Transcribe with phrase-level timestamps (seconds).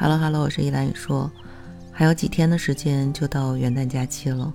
[0.00, 1.28] Hello Hello，我是依兰雨说，
[1.90, 4.54] 还有几天的时间就到元旦假期了。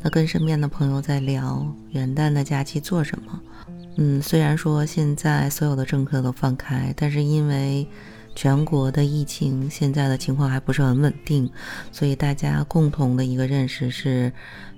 [0.00, 3.40] 那跟身边的朋友在聊元旦的假期做什么？
[3.96, 7.84] 嗯，虽然说现在所有的政策都放开，但是因为
[8.34, 11.50] 全国的疫情现在的情况还不是很稳定，
[11.92, 14.32] 所以大家共同的一个认识是，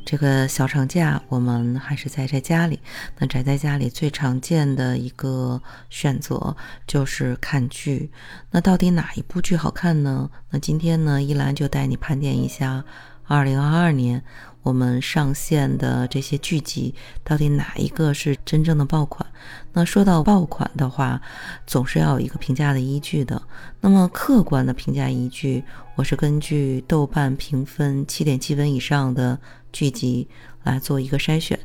[0.05, 2.79] 这个小长假我们还是宅在家里。
[3.19, 8.11] 那宅在家里最常见的一个选择就是看剧。
[8.51, 10.31] 那到底哪一部剧好看呢？
[10.51, 12.85] 那今天呢，依兰就带你盘点一下
[13.27, 14.23] 二零二二年。
[14.63, 19.25] 我们上线的这些剧集，到底哪一个是真正的爆款？
[19.73, 21.23] 那说到爆款的话，
[21.69, 23.41] 总是要有一个评价的依据的。
[23.81, 25.63] 那么客观的评价依据，
[25.95, 29.39] 我是根据豆瓣评分七点七分以上的
[29.73, 30.27] 剧集
[30.65, 31.57] 来做一个筛选。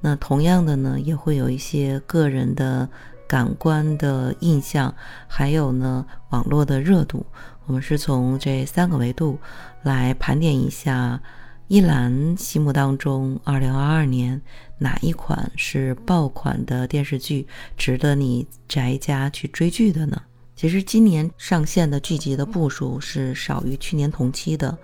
[0.00, 2.88] 那同样的呢，也会有一些个人的
[3.26, 4.94] 感官的印象，
[5.26, 7.26] 还有呢网络的热度。
[7.66, 9.38] 我们是从这三个维度
[9.82, 11.20] 来盘点一下。
[11.66, 14.40] 一兰心目当中，二零二二年
[14.76, 20.22] 哪一款是爆款的电视剧，值得你宅家去追剧的呢？
[20.54, 24.76] 其实今年上线的剧集的部数是少于去年同期的。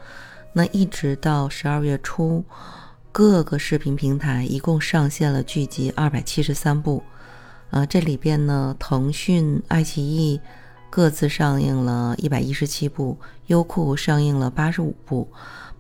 [0.55, 2.43] 那一直到十二月初，
[3.13, 7.03] 各个视频平台一共上线了剧集二百七十三部。
[7.73, 10.41] 呃，这里边呢，腾讯、爱奇艺
[10.91, 15.29] 各自上映了一百一十七部，优酷上映了八十五部。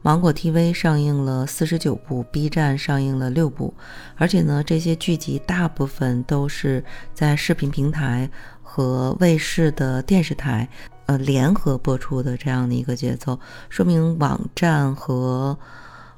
[0.02, 3.74] 芒果 TV 上映了四十九部，B 站上映了六部，
[4.16, 8.30] 而且呢，这些剧集大部分都是在视频平台
[8.62, 10.66] 和卫视的电视台，
[11.04, 13.38] 呃，联合播出的这样的一个节奏，
[13.68, 15.58] 说明网站和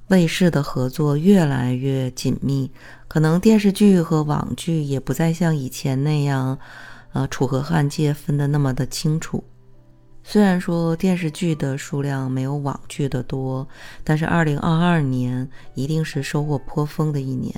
[0.06, 2.70] 卫视的合作越来越紧密，
[3.08, 6.56] 可能电视剧和网剧也不再像以前那样，
[7.12, 9.42] 呃，楚河汉界分得那么的清楚。
[10.24, 13.66] 虽然说电视剧的数量没有网剧的多，
[14.04, 17.52] 但是二零二二年一定是收获颇丰的一年。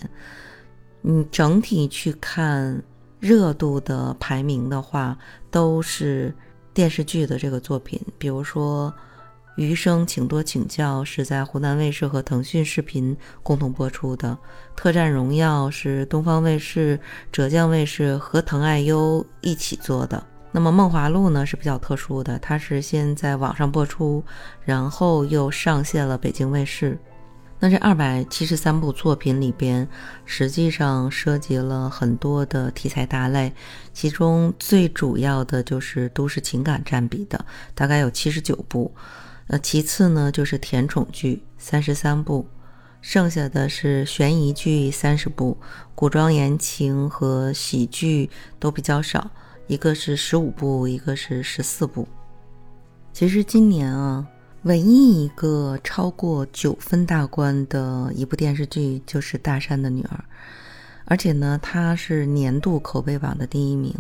[1.03, 2.83] 你整体去看
[3.21, 5.17] 热度的排名的话，
[5.51, 6.35] 都是
[6.73, 8.01] 电视剧的这个作品。
[8.17, 8.91] 比如说，
[9.57, 14.31] 《余生，请多请教》是在湖南卫视和腾讯视频共同播出的，
[14.77, 16.99] 《特战荣耀》是东方卫视、
[17.31, 20.21] 浙江卫视和腾爱优一起做的。
[20.51, 24.25] 那么《梦华录》呢是比较特殊的，它是先在网上播出，
[24.65, 26.99] 然后又上线了北京卫视。
[27.61, 29.89] 那这二百七十三部作品里边，
[30.25, 33.53] 实际上涉及了很多的题材大类，
[33.93, 37.43] 其中最主要的就是都市情感占比的，
[37.73, 38.93] 大概有七十九部。
[39.49, 42.47] 呃，其次呢就是甜宠剧三十三部，
[43.01, 45.57] 剩下的是悬疑剧三十部，
[45.95, 49.31] 古装言情和喜剧都比较少。
[49.67, 52.07] 一个是十五部，一个是十四部。
[53.13, 54.27] 其实今年啊，
[54.63, 60.17] 唯一一个超过九分大关的一部电视剧就是《大山的女儿》，
[61.05, 63.95] 而且呢，它是年度口碑榜的第一名。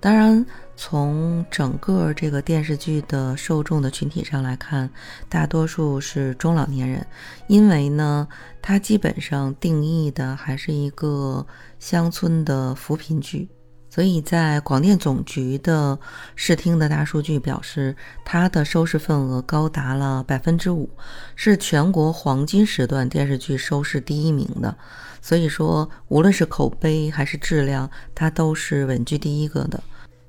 [0.00, 0.44] 当然，
[0.76, 4.90] 从整个这个电视剧的受众的群体上来看，
[5.28, 7.06] 大多数是中老年人，
[7.46, 8.26] 因为呢，
[8.60, 11.46] 它基本上定义的还是一个
[11.78, 13.48] 乡村的扶贫剧。
[13.88, 15.96] 所以在广电总局的
[16.34, 20.90] 视听的大数据表示，它的收视份额高达了百分之五，
[21.36, 24.76] 是全国黄金时段电视剧收视第一名的。
[25.22, 29.80] 所以说，无论是口碑还是质量，它都是稳居第一个的。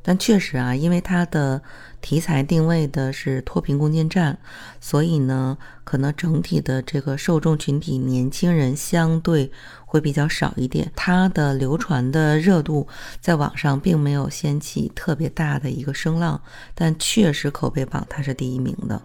[0.07, 1.59] 但确实啊，因为它的
[1.99, 4.37] 题材定位的是脱贫攻坚战，
[4.79, 9.51] 所以呢，可能整体的这个受众群体年轻人相对
[9.83, 10.91] 会比较少一点。
[10.95, 12.87] 它的流传的热度
[13.19, 16.39] 在网上并没有掀起特别大的一个声浪，
[16.75, 19.01] 但确实口碑榜它是第一名的。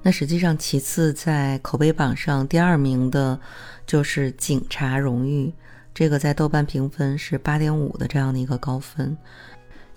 [0.00, 3.38] 那实际上，其次在口碑榜上第二名的
[3.86, 5.48] 就是《警察荣誉》，
[5.92, 9.14] 这个在豆瓣评分是八点五的这样的一个高分。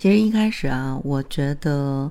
[0.02, 2.10] 其实一开始啊，我觉得。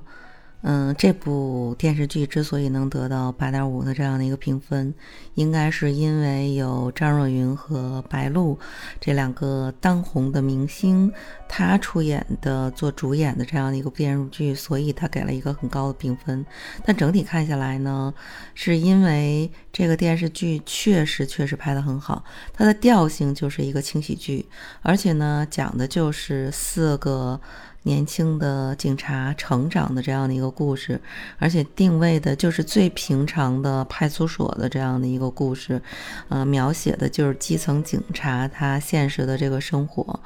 [0.64, 4.94] 嗯，这部电视剧之所以能得到八点五的这样的一个评分，
[5.34, 8.56] 应该是因为有张若昀和白鹿
[9.00, 11.12] 这两个当红的明星，
[11.48, 16.46] 他出演的做主演的这样的一个电视剧，所以他给了一个很高的评分。
[16.84, 18.14] 但整体看下来呢，
[18.54, 24.46] 是因为这个电视剧确实确实拍得很好，它的调性就是一个轻喜剧，
[24.80, 27.40] 而且呢，讲的就是四个。
[27.84, 31.00] 年轻的警察成长的这样的一个故事，
[31.38, 35.82] 而且定位的就是最平常的派出所的这样的一个故事，
[36.28, 40.20] 呃，描写的就是基层警察他现实的这个生活。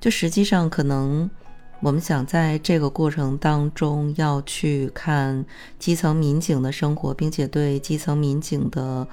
[0.00, 1.28] 就实际上可能
[1.80, 5.44] 我们想在这个过程当中要去看
[5.78, 9.06] 基层民警的生活，并且对基层民警的。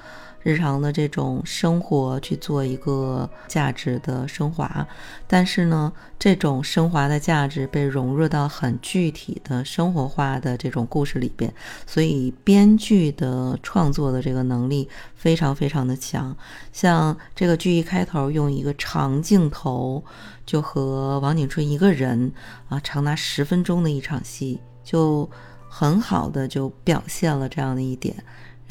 [0.44, 4.88] 日常的这种生活去做一个价值的升华，
[5.28, 11.54] 但是呢，这种升华的价值被融入到很具体的生活化的这种故事里边，
[11.86, 16.36] 所以编剧的创作的这个能力非常非常的强。
[16.74, 20.04] 像这个剧一开头用一个长镜头，
[20.46, 22.32] 就和王景春一个人
[22.68, 25.30] 啊，长达十分钟的一场戏，就
[25.70, 28.16] 很好的就表现了这样的一点。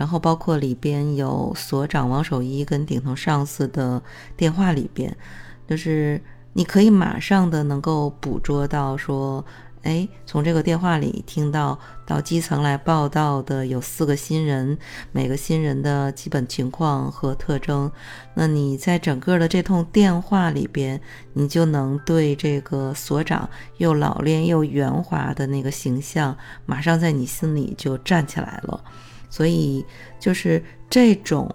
[0.00, 4.02] 然后包括里边有所长王守一跟顶头上司的
[4.35, 5.14] 电话里边，
[5.69, 6.19] 就是
[6.55, 9.44] 你可以马上的能够捕捉到说，
[9.82, 14.79] 哎，从这个电话里听到到基层来报道的有四个新人，
[15.12, 17.93] 每个新人的基本情况和特征。
[18.32, 20.99] 那你在整个的这通电话里边，
[21.35, 23.46] 你就能对这个所长
[23.76, 28.82] 又老练又圆滑的那个形象，马上在你心里就站起来了。
[29.31, 29.85] 所以，
[30.19, 31.49] 就是这种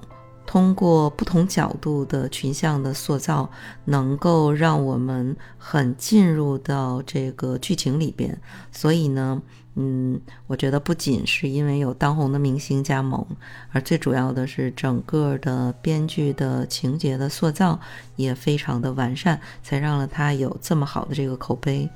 [0.45, 3.49] 通过不同角度的群像的塑造，
[3.83, 8.39] 能够让我们很进入到这个剧情里边。
[8.71, 9.41] 所以呢，
[9.75, 10.17] 嗯，
[10.47, 13.25] 我觉得不仅是因为有当红的明星加盟，
[13.71, 17.77] 而最主要的是整个的编剧的情节的塑造
[18.15, 21.89] 也非常的完善，才让了他有这么好的这个口碑。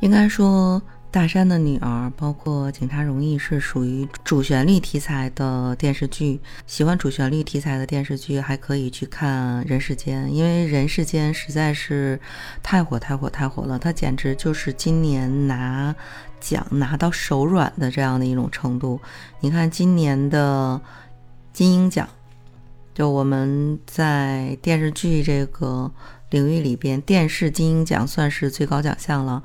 [0.00, 0.80] 应该说。
[1.14, 6.40] 大山的女儿，包括警察荣誉，是属于主旋律题材的电视剧。
[6.66, 12.18] 喜欢主旋律题材的电视剧，还可以去看《人世间》，因为《人世间》实在是
[12.64, 13.78] 太火、太火、太火了。
[13.78, 15.94] 它简直就是今年拿
[16.40, 19.00] 奖拿到手软的这样的一种程度。
[19.38, 20.80] 你看今年的
[21.52, 22.08] 金鹰奖，
[22.92, 25.88] 就我们在电视剧这个
[26.30, 29.40] 领域里边，电视金鹰奖算是最高奖项了。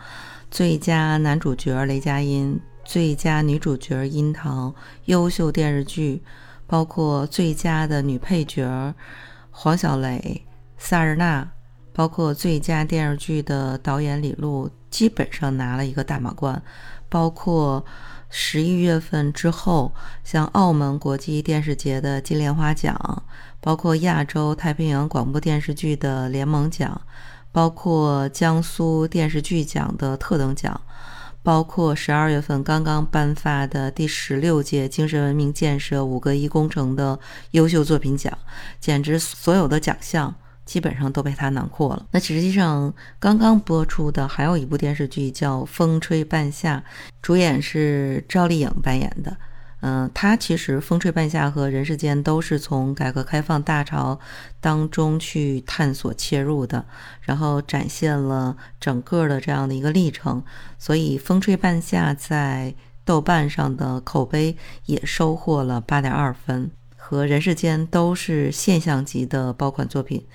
[0.51, 4.73] 最佳男主角雷佳音，最佳女主角樱桃，
[5.05, 6.23] 优秀电视剧，
[6.65, 8.93] 包括最佳的女配角
[9.51, 10.43] 黄小蕾、
[10.77, 11.47] 萨日娜，
[11.93, 16.61] 包括最佳电视剧的导演李路，基本上拿了一个大满贯。
[17.07, 17.85] 包括
[18.29, 19.93] 十一月份之后，
[20.23, 23.23] 像澳门国际电视节的金莲花奖，
[23.61, 26.99] 包括亚洲太平洋广播电视剧的联盟奖。
[27.51, 30.79] 包括江苏电视剧奖的特等奖，
[31.41, 37.19] 包括十二月份刚刚颁发的第十六届精神文明建设五个一工程的
[37.51, 38.37] 优秀作品奖，
[38.79, 40.33] 简直所有的奖项
[40.65, 42.05] 基本上都被他囊括了。
[42.11, 46.77] 那实际上刚刚播出的还有一部电视剧叫《风吹半夏》，
[47.21, 49.35] 主演是赵丽颖扮演的。
[49.81, 54.19] 嗯，他其实《风吹半夏》和《人世间》都是从改革开放大潮
[54.59, 56.83] 当中去探索切入的，
[57.21, 60.43] 然后展现了整个的这样的一个历程。
[60.77, 70.27] 所以，《风吹半夏》在豆瓣上的口碑也收获了八点二分，和《人世间》都是现象级的爆款作品。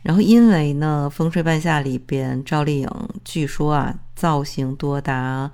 [0.00, 2.90] 然后，因为呢，《风吹半夏》里边赵丽颖
[3.22, 5.50] 据说啊，造型多达。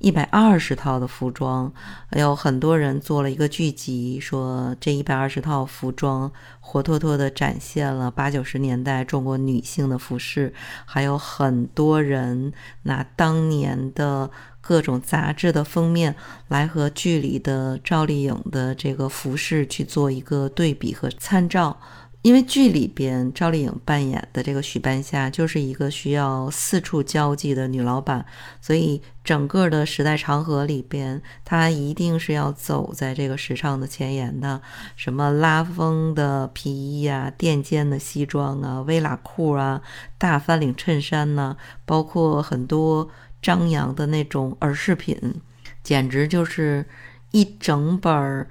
[0.00, 1.70] 一百二十套的服装，
[2.10, 10.54] 还有很多人做了一个剧集，说这一百二十套服装活脱脱的展现了八九十年代中国女性的服饰，
[10.86, 12.52] 还有很多人
[12.84, 14.30] 拿当年的
[14.62, 16.16] 各种杂志的封面
[16.48, 21.78] 来和剧里的赵丽颖的这个服饰去做一个对比和参照。
[22.22, 28.26] 因为剧里边赵丽颖扮演的这个许半夏就是一个需要四处交际的女老板，
[28.60, 34.60] 所以整个的时代长河里边，她一定是要走在这个时尚的前沿的。
[34.96, 39.80] 什么拉风的皮衣啊，垫肩的西装啊，微喇裤啊，
[40.18, 43.08] 大翻领衬衫呐，包括很多
[43.40, 45.40] 张扬的那种耳饰品，
[45.82, 46.84] 简直就是
[47.30, 48.46] 一整本儿。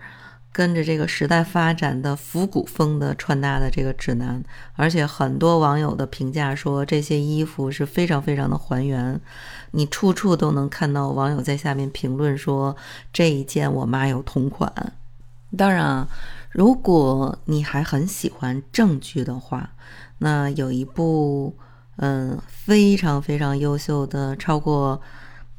[0.52, 9.22] 跟着这个时代发展的复古风的穿搭的这个指南，而且很多网友的评价说这些衣服是非常非常的还原，
[9.72, 12.76] 你处处都能看到网友在下面评论说
[13.14, 14.94] 这一件我妈有同款。
[15.56, 16.08] 当然啊，
[16.50, 19.70] 如果你还很喜欢正剧的话，
[20.18, 21.56] 那有一部
[21.98, 25.00] 嗯非常非常优秀的超过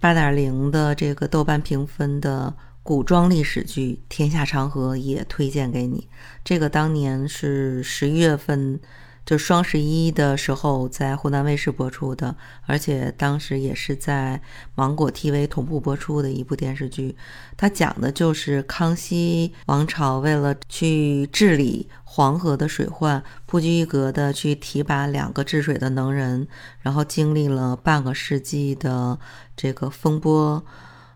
[0.00, 2.52] 八点零的这个豆瓣评分的。
[2.82, 6.08] 古装历史剧《天下长河》也推荐给你。
[6.42, 8.80] 这个当年是十一月份
[9.26, 12.34] 就双十一的时候在湖南卫视播出的，
[12.66, 14.40] 而且当时也是在
[14.74, 17.14] 芒果 TV 同步播出的一部电视剧。
[17.56, 26.48] 它讲的就是康熙王朝为了去治理黄河的水患，不拘一格的去提拔两个治水的能人，
[26.80, 29.18] 然后经历了半个世纪的
[29.54, 30.64] 这个风波。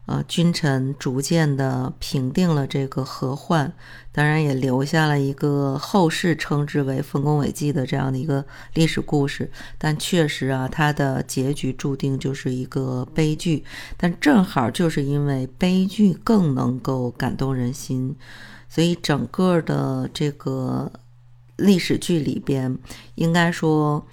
[0.07, 3.73] 呃，君臣逐渐的平定了这个河患，
[4.13, 8.45] 当然也留下了一个后世称之为丰功伟绩的这样的一个
[8.75, 9.51] 历史故事。
[9.79, 13.65] 但确实啊，它的结局注定就是一个悲剧。
[13.97, 18.15] 但正好就是因为悲剧更能够感动人心，
[18.69, 20.93] 所以整个的这个
[21.57, 22.77] 历史剧里边，
[23.15, 24.07] 应该说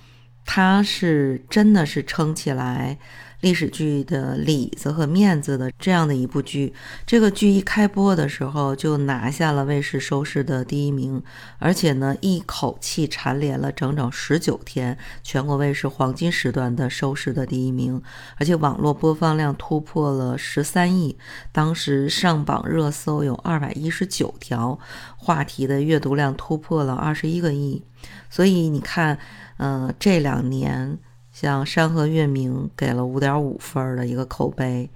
[0.45, 2.97] 它是真的是撑起来。
[3.41, 6.73] 历史剧的里子和面子的这样的一部剧，
[7.05, 11.21] 这个剧一开播的时候就拿下了卫视收视的第一名，
[11.59, 18.01] 而且呢一口气蝉联了整整十九天全国卫视黄金时段的收视的第一名，
[18.37, 21.17] 而且网络播放量突破了十三亿，
[21.51, 24.79] 当时上榜热搜有二百一十九条，
[25.17, 27.83] 话题的阅读量突破了二十一个亿，
[28.29, 29.17] 所以你看，
[29.57, 30.99] 嗯，这两年。
[31.41, 34.87] 像《山河月明》给了五点五分的一个口碑，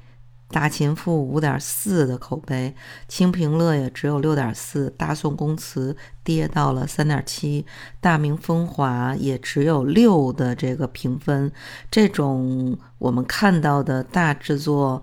[0.53, 2.71] 《大秦赋》五点四的口碑，
[3.07, 5.91] 《清平乐》也只有六点四，《大宋宫词》
[6.23, 7.63] 跌到了三点七，
[7.99, 11.51] 《大明风华》也只有六的这个评分。
[11.89, 15.01] 这种我们看到的大制作。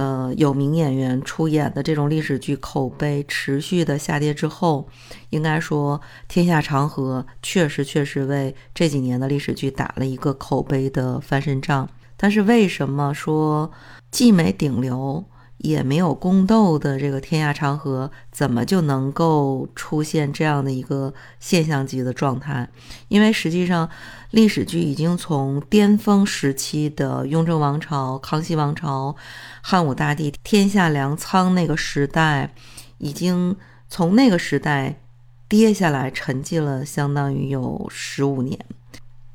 [0.00, 4.88] 呃，有名演员出演的这种历史剧口碑持续的下跌之后，
[5.28, 11.86] 应该说《天下长河》确实确实为这几年的历史剧打了一个口碑的翻身仗。
[12.16, 13.70] 但是为什么说
[14.10, 15.22] 既没顶流？
[15.62, 22.66] 也没有宫斗的这个天下长河，怎么就能够出现这样的一个现象级的状态？
[23.08, 23.90] 因为实际上，
[24.30, 29.14] 历史剧已经从巅峰时期的雍正王朝、康熙王朝、
[29.60, 32.54] 汉武大帝、天下粮仓那个时代，
[32.96, 33.54] 已经
[33.90, 34.98] 从那个时代
[35.46, 38.58] 跌下来，沉寂了相当于有十五年。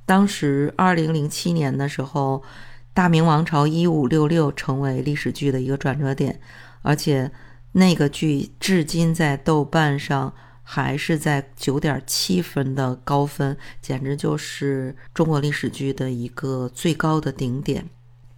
[0.07, 2.41] 当时二零零七年的时候。
[2.95, 6.39] 大明王朝一五六六成为历史剧的一个转折点，
[6.81, 7.29] 而且
[7.73, 10.33] 那个剧至今在豆瓣上
[10.63, 17.85] 还是在九点七分的高分，简直就是中国历史剧的一个最高的顶点。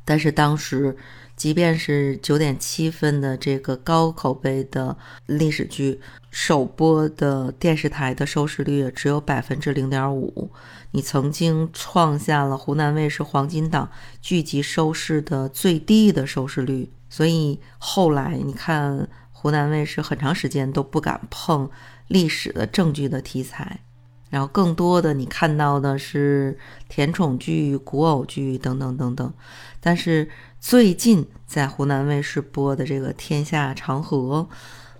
[0.07, 0.95] 但是当时，
[1.35, 4.95] 即便是九点七分的这个高口碑的
[5.25, 5.99] 历史剧，
[6.31, 10.49] 首播的电视台的收视率也只有百分之零点五。
[10.91, 21.69] 你曾经创下了湖南卫视黄金档剧集收视的最低的收视率，所以后来你看湖南卫视很长时间都不敢碰
[22.07, 23.81] 历史的正剧的题材，
[24.29, 26.57] 然后更多的你看到的是
[26.89, 29.33] 甜宠剧、古偶剧等等等等。
[29.79, 30.29] 但是
[30.59, 34.47] 最近在湖南卫视播的这个《天下长河》，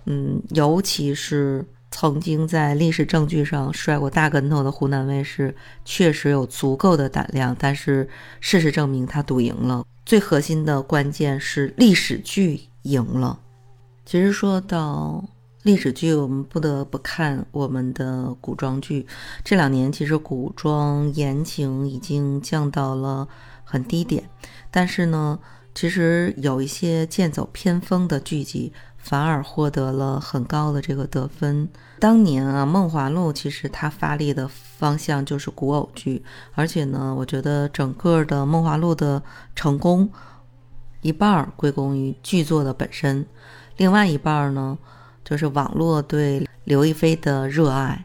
[0.06, 1.64] 嗯，尤其是。
[1.90, 5.56] 曾经在历史证据上摔过大跟头的湖南卫视，
[5.86, 8.06] 确实有足够的胆量，但是
[8.40, 9.82] 事实证明他赌赢了。
[10.04, 13.40] 最核心的关键是历史剧赢了。
[14.04, 15.24] 其实说到
[15.62, 19.06] 历史剧，我们不得不看我们的古装剧。
[19.44, 23.28] 这两年其实古装言情已经降到了
[23.64, 24.28] 很低点，
[24.70, 25.38] 但是呢，
[25.74, 28.72] 其实有一些剑走偏锋的剧集。
[29.00, 31.66] 反而获得了很高的这个得分。
[31.98, 36.22] 当年啊，《梦华录》其实它发力的方向就是古偶剧，
[36.52, 39.22] 而且呢，我觉得整个的《梦华录》的
[39.54, 40.10] 成功，
[41.00, 43.24] 一半归功于剧作的本身，
[43.78, 44.76] 另外一半呢，
[45.28, 48.04] 就是网络对刘亦菲的热爱。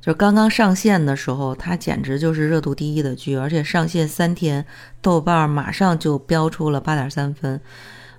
[0.00, 4.64] 就是刚刚上线的时候，它简直就是热度第一的剧，而且上线三天，
[5.02, 7.60] 豆瓣马上就飙出了八点三分，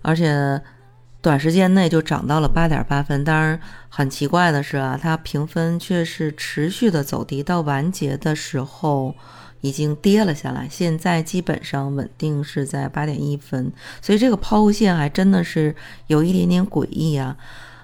[0.01, 0.61] 而且。
[1.21, 3.59] 短时间内就涨到了八点八分，当然
[3.89, 9.15] 很奇怪的是啊，它评分却是持续的走低，到完结的时候
[9.61, 13.73] 已经跌了下来，现在基本上稳定是在八点一分，
[14.03, 15.75] 所以这个抛物线还真的是
[16.05, 17.35] 有一点点诡异啊。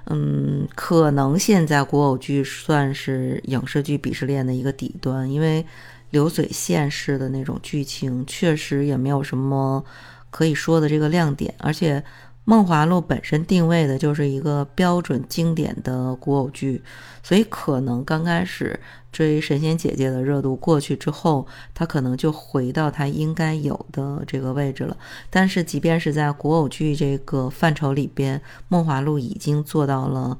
[0.07, 5.65] 嗯，可能现在古偶剧算是影视剧鄙视链的一个底端，因为
[6.09, 9.83] 流水线式的那种剧情确实也没有什么
[10.29, 12.03] 可以说的这个亮点，而且。
[12.43, 16.81] 《梦华录》本身定位的就是一个标准经典的古偶剧，
[17.21, 18.77] 所以可能刚开始
[19.11, 24.95] 追神仙姐姐的热度过去之后，她可能就回到她应该有的这个位置了。
[25.29, 28.39] 但是，即便是在古偶剧这个范畴里边，
[28.69, 30.37] 《梦华录》已经做到了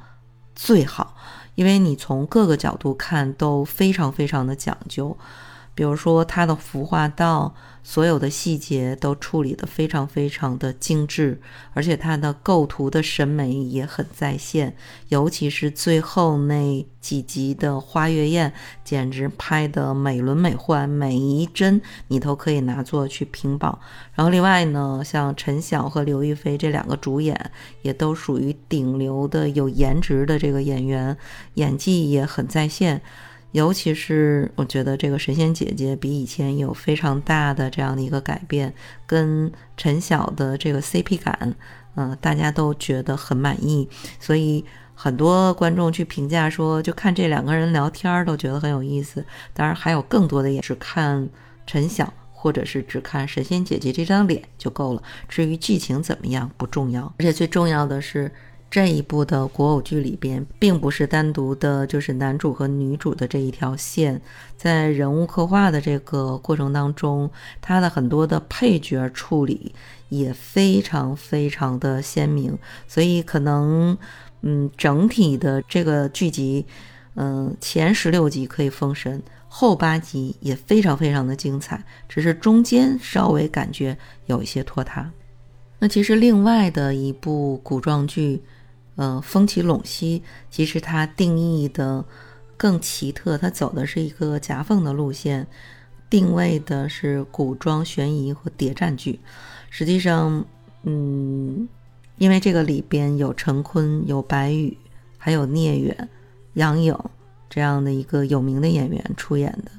[0.56, 1.16] 最好，
[1.56, 5.18] 因为你从各个角度看都非常非常的讲究。
[5.74, 7.56] 比如说他的服化道。
[7.84, 11.42] 所有的细节都处理得非常非常的精致，
[11.74, 14.76] 而且它的构图的审美也很在线，
[15.08, 23.80] 尤其是最后那几集的花月宴，简直拍得美轮美奂，每一帧你都可以拿作去屏保。
[24.14, 27.52] 然后另外呢，像陈晓和刘亦菲这两个主演，
[27.82, 31.18] 也都属于顶流的有颜值的这个演员，
[31.56, 33.02] 演技也很在线。
[33.52, 38.74] 尤其是我觉得这个神仙姐姐比以前有非常大的这样的一个改变，
[39.06, 41.56] 跟陈晓的这个 CP 感，
[41.96, 43.90] 嗯，大家都觉得很满意，
[44.20, 44.64] 所以
[44.96, 49.26] 很多观众去评价说，就看这两个人聊天都觉得很有意思。
[49.54, 51.28] 当然，还有更多的也是看
[51.68, 55.04] 陈晓，或者是只看神仙姐姐这张脸就够了。
[55.28, 58.32] 至于剧情怎么样不重要，而且最重要的是。
[58.72, 64.22] 这一部的国偶剧里边，并不是单独的，就是男主和女主的这一条线，
[64.56, 69.76] 在人物刻画的这个过程当中，他的很多的配角处理
[70.08, 73.98] 也非常非常的鲜明，所以可能，
[74.44, 76.66] 嗯，整体的这个剧集，
[77.16, 83.98] 嗯，前十六集可以封神，后八集也非常非常的精彩，只是中间稍微感觉
[84.28, 85.12] 有一些拖沓。
[85.80, 88.42] 那其实另外的一部古装剧。
[88.98, 92.04] 嗯，风起陇西其实它定义的
[92.58, 95.48] 更奇特，它走的是一个夹缝的路线，
[96.10, 99.20] 定位的是古装悬疑和谍战剧。
[99.70, 100.46] 实际上，
[100.84, 101.68] 嗯，
[102.18, 104.78] 因为这个里边有陈坤、有白宇，
[105.18, 106.10] 还有聂远、
[106.54, 106.96] 杨颖
[107.50, 109.72] 这样的一个有名的演员出演的，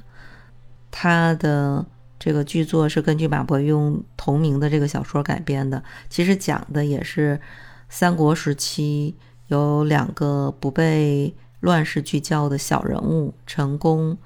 [0.89, 1.85] 他的
[2.19, 7.39] 这个剧作是根据马伯庸同名的这个小说改编的，其实讲的也是。
[7.93, 9.15] 三国时期
[9.49, 14.17] 有两个不被乱世聚焦的小人物，陈宫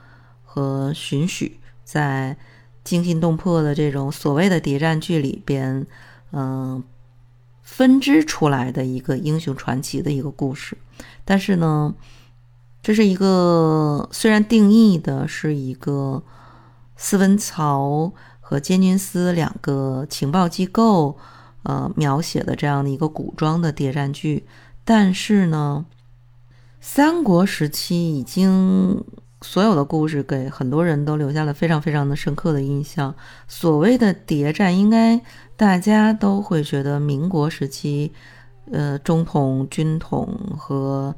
[0.45, 1.51] 和荀彧，
[1.83, 2.38] 在
[2.86, 5.86] 惊心动魄的这种所谓的谍战剧里边，
[6.31, 6.81] 嗯，
[7.62, 10.77] 分支出来的一个英雄传奇的一个故事。
[11.25, 11.93] 但是呢，
[12.81, 16.24] 这是一个虽然定义的是一个
[16.95, 21.17] 司文曹和监军司两个情报机构。
[21.64, 24.46] 呃，描写的这样的一个古装的谍战剧，
[24.86, 25.86] 但是呢，
[26.80, 29.04] 三国时期已经
[29.41, 33.13] 所有的故事给很多人都留下了非常非常的深刻的印象。
[33.50, 35.20] 所谓的谍战，应该
[35.58, 38.13] 大家都会觉得民国时期，
[38.72, 41.13] 呃，中统、军统和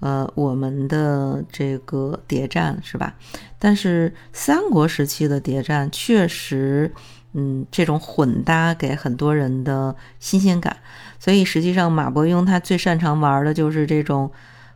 [0.00, 3.14] 呃我们的这个谍战是吧？
[3.58, 6.92] 但是三国时期的谍战确实。
[7.36, 10.76] 嗯，这种混搭给很多人的新鲜感，
[11.18, 14.30] 所以实际上马伯庸他最擅长玩的就是这种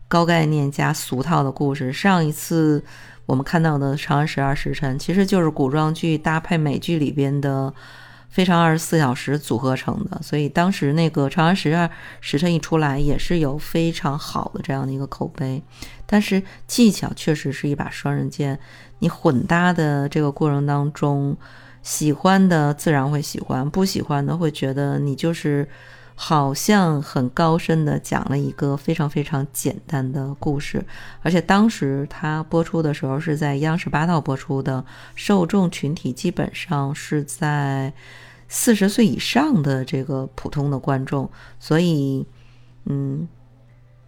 [0.08, 1.92] 高概念加俗套的故事。
[1.92, 2.82] 上一次
[3.26, 7.70] 我们看到的《长安十二时辰》，其实就是古装剧搭配美剧里边的
[8.28, 10.20] 《非常二十四小时》组合成的。
[10.20, 11.88] 所以当时那个《长安十二
[12.20, 15.62] 时辰》一出来，也是有非常好的这样的一个口碑。
[16.06, 18.58] 但是技巧确实是一把双刃剑，
[18.98, 21.36] 你混搭的这个过程当中。
[21.88, 25.66] 喜欢的自然会喜欢，不喜欢的会觉得你就是
[26.14, 30.84] 好像很高深的讲了一个非常非常简单的故事，
[31.22, 37.90] 而且当时它播出的时候是在央视八套播出的，受众群体基本上是在
[38.48, 42.26] 四十岁以上的这个普通的观众，所以
[42.84, 43.26] 嗯，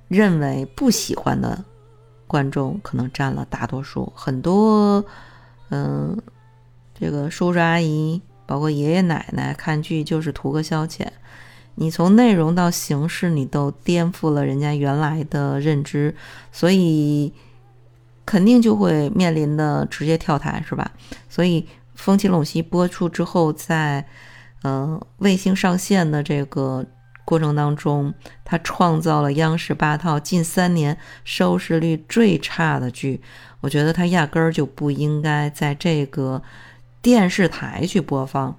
[0.09, 1.65] 认为不喜欢的
[2.27, 5.03] 观众可能占了大多数，很多
[5.71, 6.15] 嗯。
[7.01, 11.07] 这个叔叔阿姨，包括爷爷奶奶看剧就是图个消遣，
[11.77, 16.15] 你从内容到形式，你都颠覆了人家原来的认知，
[16.53, 17.33] 所以
[18.27, 20.93] 肯定就会面临的直接跳台，是吧？
[21.29, 21.63] 所以
[21.95, 24.05] 《风起陇西》播出之后，在
[24.63, 26.85] 呃卫星上线的这个
[27.25, 28.13] 过程当中，
[28.45, 33.23] 它创造了央视八套近三年收视率最差的剧，
[33.61, 36.43] 我觉得它压根儿就不应该在这个。
[37.03, 38.55] 电视台去播放，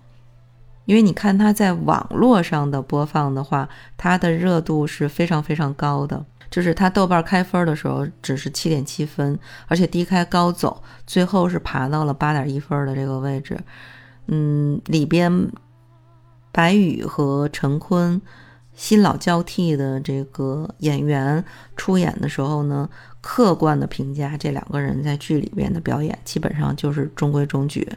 [0.85, 6.25] 因为你看它在网络上的播放的话，它的热度是非常非常高的。
[6.49, 13.57] 就是它豆瓣开分的时候只是七点七分，而且低开高走，最后是爬到了八点一分的这个位置。
[14.27, 15.49] 嗯，里边
[16.51, 18.21] 白宇和陈坤
[18.73, 21.43] 新老交替的这个演员
[21.75, 22.89] 出演的时候呢。
[23.21, 27.87] 客观的评价，这两个人在剧里边的表演基本上就是中规中矩。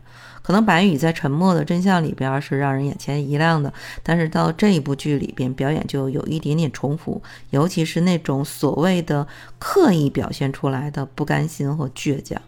[0.42, 9.26] 可能白宇在《沉默的真相》里边是让人眼前一亮的，但是到这一部剧里边表演就有一点点重复，尤其是那种所谓的
[9.58, 12.40] 刻意表现出来的不甘心和倔强。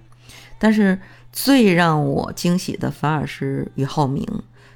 [0.58, 0.98] 但是
[1.32, 4.26] 最让我惊喜的反而是俞灏明，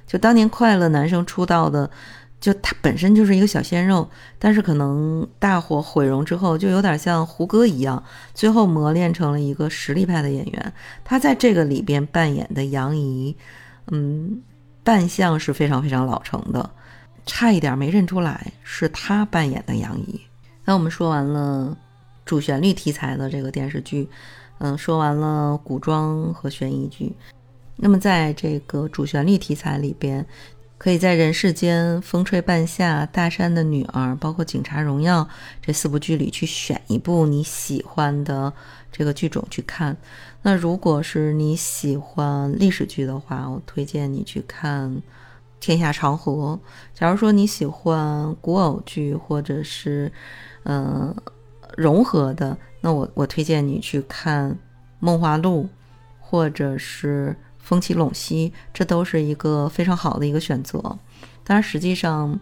[0.07, 1.91] 就当年快乐男生出道的。
[2.41, 10.73] 就他本身就是一个小鲜肉，但是可能大火毁容之后，就有点像胡歌一样，最后磨练成了一个实力派的演员。
[11.03, 13.37] 他在这个里边扮演的杨怡，
[13.91, 14.41] 嗯，
[14.83, 16.67] 扮相是非常非常老成的，
[17.27, 20.19] 差一点没认出来是他扮演的杨怡。
[20.65, 21.77] 那我们说完了
[22.25, 24.09] 主旋律题材的这个电视剧，
[24.57, 27.15] 嗯，说完了古装和悬疑剧，
[27.75, 30.25] 那么在这个主旋律题材里边。
[30.81, 35.29] 可以在人世间、风吹半夏、大山的女儿，包括警察荣耀
[35.61, 38.51] 这四部剧里去选一部你喜欢的
[38.91, 39.95] 这个剧种去看。
[40.41, 44.89] 那如果是你喜欢历史剧的话，我推荐你去看
[45.59, 46.59] 《天下长河》。
[46.99, 50.11] 假如说你喜欢古偶剧或者是
[50.63, 51.15] 嗯
[51.77, 54.49] 融合的，那我我推荐你去看
[54.99, 55.65] 《梦华录》，
[56.19, 57.35] 或者是。
[57.61, 60.79] 风起陇西，这都是一个非常好的一个选择。
[61.43, 62.39] 当然，实际上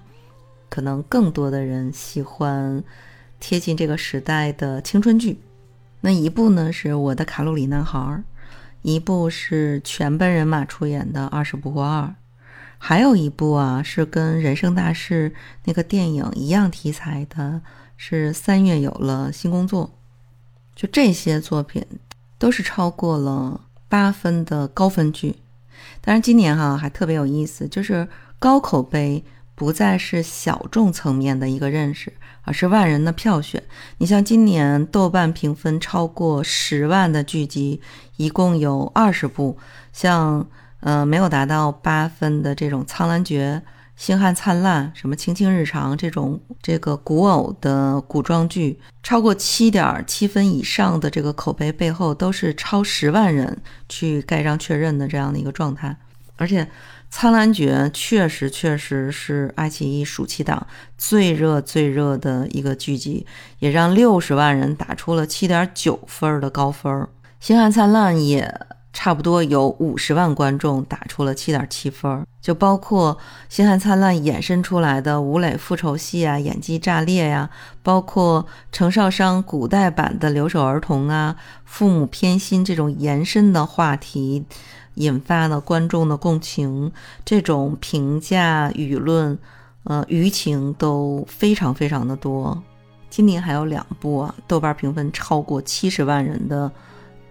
[0.70, 2.84] 可能更多的人喜欢
[3.40, 5.40] 贴近这个时代的青春剧。
[6.02, 8.24] 那一部呢是我的卡路里男孩，
[8.82, 12.04] 一部是全本人马出演的《二十不惑二》，
[12.78, 15.32] 还有一部啊是跟《人生大事》
[15.66, 17.62] 那个电影一样题材的，
[17.98, 19.98] 是三月有了新工作。
[20.76, 21.86] 就这些作品
[22.38, 23.62] 都是超过了。
[23.90, 25.36] 八分的高分剧，
[26.00, 29.26] 但是今年哈还特别有意思，就是高口碑
[29.56, 33.62] 不再是小众层面的一个认识，而是万人的票选。
[33.98, 37.82] 你像今年豆瓣评分超过十万的剧集，
[38.16, 39.58] 一共有二十部，
[39.92, 40.48] 像
[40.80, 43.62] 呃没有达到八分的这种《苍兰诀》。
[44.00, 55.98] 星汉灿烂，什么青青日常这种这个古偶的古装剧，超过七点七分以上的这个口碑背后，都是超十万人去盖章确认的这样的一个状态。
[56.38, 56.64] 而且，
[57.10, 60.66] 《苍兰诀》确实确实是爱奇艺暑期档
[60.98, 63.28] 最热最热的一个剧集，
[63.60, 67.06] 也让六十万人打出了七点九分的高分。
[67.42, 68.50] 星汉灿烂也。
[68.92, 73.16] 差不多有五十万观众打出了七点七分，就包括
[73.48, 77.50] 《星汉灿烂》衍生出来的吴磊复仇戏啊，演技炸裂呀，
[77.84, 84.44] 包括程少商古代版的留守儿童啊，父母偏心这种延伸的话题，
[84.96, 86.92] 引发了观众的共情，
[87.24, 89.38] 这种评价舆论，
[89.84, 92.62] 呃，舆情都非常非常的多。
[93.12, 96.72] 今年还有两部啊，豆瓣评分超过七十万人的。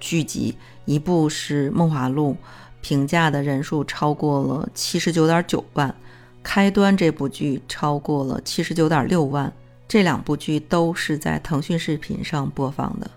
[0.00, 0.56] 剧集
[0.88, 2.32] 一部是《梦华录》，
[2.80, 5.94] 评价的人数超过了七十九点九万，
[6.42, 9.52] 开端这部剧超过了七十九点六万。
[9.86, 13.10] 这两部剧都是在腾讯视频上播放的，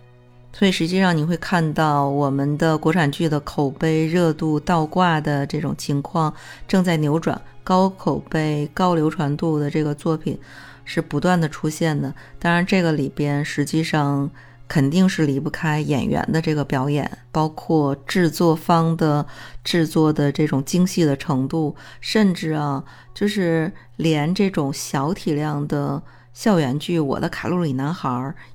[0.51, 6.33] 所以实际上你会看到我们的国产剧的口碑热度倒挂的这种情况
[6.67, 10.37] 正在扭转，高口碑、高流传度的这个作品
[10.83, 12.13] 是不断的出现的。
[12.37, 14.29] 当然，这个里边实际上。
[14.71, 19.27] 肯定是离不开演员的这个表演，包括制作方的
[19.65, 22.81] 制作的这种精细的程度，甚至啊，
[23.13, 26.01] 就是连这种小体量的
[26.33, 28.09] 校园剧《我的卡路里男孩》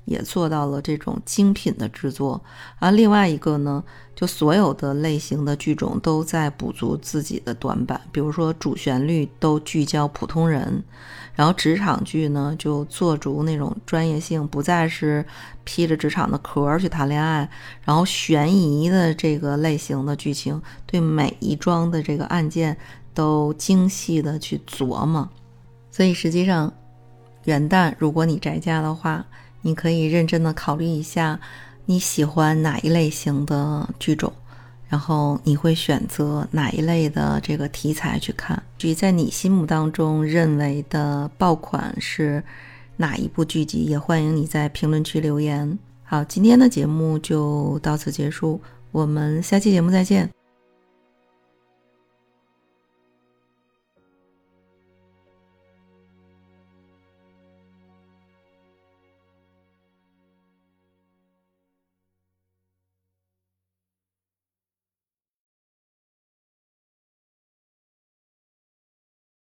[0.05, 2.43] 也做到了这种精品的制作。
[2.79, 3.83] 而另外一个呢，
[4.15, 10.83] 就所有的类型的剧种都在补足自己的短板，比如说主旋律都聚焦普通人。
[11.35, 15.23] 然后职场剧呢，就做足那种专业性，不再是
[15.63, 17.47] 披着职场的壳去谈恋爱。
[17.83, 22.75] 然后悬疑的这个类型的剧情，对每一桩的这个案件
[23.13, 25.29] 都精细的去琢磨。
[25.91, 26.73] 所以实际上，
[27.47, 29.25] 元旦如果你宅家的话，
[29.61, 31.39] 你可以认真的考虑一下，
[31.85, 34.31] 你喜欢哪一类型的剧种。
[34.89, 38.61] 然后你会选择哪一类的这个题材去看？
[38.77, 42.43] 至于在你心目当中认为的爆款是
[42.97, 45.77] 哪一部剧集，也欢迎你在评论区留言。
[46.03, 50.36] 好，今天的节目就到此结束，我们下期节目再见。